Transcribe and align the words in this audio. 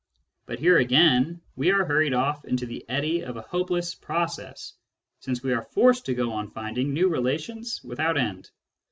But 0.47 0.57
here 0.57 0.79
again 0.79 1.43
we 1.55 1.69
are 1.69 1.85
hurried 1.85 2.15
ofF 2.15 2.43
into 2.45 2.65
the 2.65 2.83
eddy 2.89 3.19
of 3.21 3.37
a 3.37 3.43
hopeless 3.43 3.93
process, 3.93 4.73
since 5.19 5.43
we 5.43 5.53
are 5.53 5.61
forced 5.61 6.07
to 6.07 6.15
go 6.15 6.31
on 6.33 6.49
finding 6.49 6.91
new 6.91 7.07
relations 7.07 7.79
without 7.83 8.17
end. 8.17 8.49